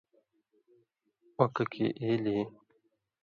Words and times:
”او 1.37 1.45
ککی 1.55 1.85
ایلیۡ 2.01 2.33
ای“ 2.37 2.43